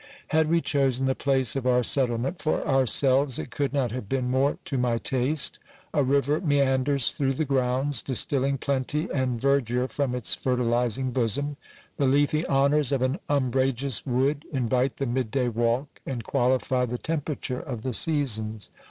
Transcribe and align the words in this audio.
Had 0.29 0.49
we 0.49 0.63
c'losen 0.63 1.05
the 1.05 1.13
place 1.13 1.55
of 1.55 1.67
our 1.67 1.83
settlement 1.83 2.41
for 2.41 2.67
ourselves, 2.67 3.37
it 3.37 3.51
could 3.51 3.71
not 3.71 3.91
have 3.91 4.09
been 4.09 4.31
more 4.31 4.57
to 4.65 4.79
my 4.79 4.97
taste: 4.97 5.59
a 5.93 6.03
river 6.03 6.41
meanders 6.41 7.11
through 7.11 7.33
the 7.33 7.45
grounds, 7.45 8.01
distilling 8.01 8.57
plenty 8.57 9.07
and 9.13 9.39
ver 9.39 9.61
dure 9.61 9.87
from 9.87 10.15
its 10.15 10.33
fertilizing 10.33 11.11
bosom; 11.11 11.55
the 11.97 12.07
leafy 12.07 12.43
honours 12.47 12.91
of 12.91 13.03
an 13.03 13.19
umbrageous 13.29 14.03
wood 14.03 14.43
invite 14.51 14.97
the 14.97 15.05
mid 15.05 15.29
day 15.29 15.49
walk, 15.49 16.01
and 16.03 16.23
qualify 16.23 16.83
the 16.83 16.97
temperature 16.97 17.59
of 17.59 17.83
the 17.83 17.93
seasons. 17.93 18.71